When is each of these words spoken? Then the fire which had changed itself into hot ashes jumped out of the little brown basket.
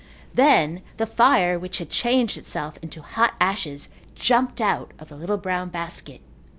Then 0.33 0.81
the 0.97 1.05
fire 1.05 1.59
which 1.59 1.77
had 1.77 1.91
changed 1.91 2.35
itself 2.35 2.75
into 2.81 3.03
hot 3.03 3.35
ashes 3.39 3.89
jumped 4.15 4.59
out 4.59 4.93
of 4.97 5.09
the 5.09 5.15
little 5.15 5.37
brown 5.37 5.69
basket. 5.69 6.21